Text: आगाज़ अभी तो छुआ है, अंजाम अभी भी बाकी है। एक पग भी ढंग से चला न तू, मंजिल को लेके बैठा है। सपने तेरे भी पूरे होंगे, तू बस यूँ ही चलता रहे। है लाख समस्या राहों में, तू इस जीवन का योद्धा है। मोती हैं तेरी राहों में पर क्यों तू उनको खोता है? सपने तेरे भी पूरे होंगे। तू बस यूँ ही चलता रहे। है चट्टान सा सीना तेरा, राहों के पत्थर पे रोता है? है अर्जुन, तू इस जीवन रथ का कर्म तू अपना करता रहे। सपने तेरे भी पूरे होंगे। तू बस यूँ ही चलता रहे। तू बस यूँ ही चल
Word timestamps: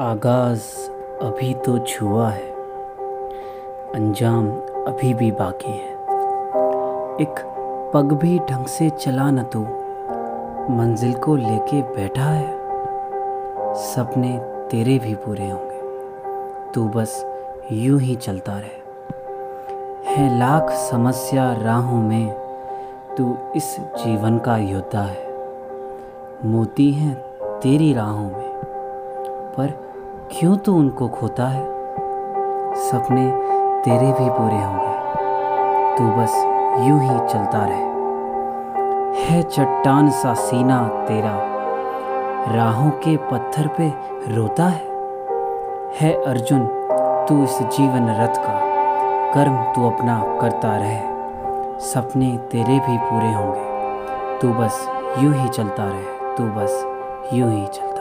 आगाज़ 0.00 0.90
अभी 1.22 1.54
तो 1.54 1.78
छुआ 1.78 2.28
है, 2.28 2.50
अंजाम 3.94 4.46
अभी 4.86 5.14
भी 5.14 5.30
बाकी 5.30 5.70
है। 5.70 5.90
एक 7.20 7.34
पग 7.94 8.12
भी 8.12 8.38
ढंग 8.38 8.66
से 8.66 8.90
चला 8.90 9.30
न 9.30 9.42
तू, 9.42 9.60
मंजिल 10.74 11.12
को 11.14 11.36
लेके 11.36 11.82
बैठा 11.82 12.24
है। 12.24 13.74
सपने 13.74 14.38
तेरे 14.70 14.98
भी 14.98 15.14
पूरे 15.14 15.50
होंगे, 15.50 16.72
तू 16.72 16.88
बस 16.88 17.24
यूँ 17.72 18.00
ही 18.00 18.16
चलता 18.16 18.58
रहे। 18.58 18.80
है 20.06 20.38
लाख 20.38 20.70
समस्या 20.70 21.52
राहों 21.52 22.02
में, 22.02 22.32
तू 23.18 23.36
इस 23.56 23.76
जीवन 23.80 24.38
का 24.38 24.56
योद्धा 24.56 25.02
है। 25.02 25.26
मोती 26.44 26.92
हैं 26.92 27.14
तेरी 27.60 27.92
राहों 27.92 28.30
में 28.30 28.51
पर 29.52 29.92
क्यों 30.32 30.56
तू 30.56 30.74
उनको 30.74 31.08
खोता 31.08 31.44
है? 31.44 31.64
सपने 32.74 33.30
तेरे 33.84 34.06
भी 34.06 34.30
पूरे 34.30 34.64
होंगे। 34.64 34.92
तू 35.96 36.04
बस 36.04 36.44
यूँ 36.88 37.00
ही 37.00 37.28
चलता 37.28 37.64
रहे। 37.64 37.92
है 39.24 39.42
चट्टान 39.42 40.10
सा 40.10 40.34
सीना 40.34 40.88
तेरा, 40.88 41.38
राहों 42.54 42.90
के 42.90 43.16
पत्थर 43.16 43.66
पे 43.66 43.88
रोता 44.28 44.64
है? 44.64 44.82
है 46.00 46.24
अर्जुन, 46.24 46.66
तू 47.28 47.44
इस 47.44 47.58
जीवन 47.62 48.10
रथ 48.10 48.36
का 48.36 48.60
कर्म 49.34 49.56
तू 49.56 49.90
अपना 49.90 50.38
करता 50.40 50.76
रहे। 50.76 51.00
सपने 51.80 52.38
तेरे 52.38 52.78
भी 52.78 52.98
पूरे 52.98 53.32
होंगे। 53.32 53.72
तू 54.38 54.48
बस 54.48 54.88
यूँ 55.18 55.34
ही 55.34 55.48
चलता 55.48 55.84
रहे। 55.84 56.36
तू 56.36 56.44
बस 56.44 56.86
यूँ 57.32 57.50
ही 57.50 57.66
चल 57.66 57.91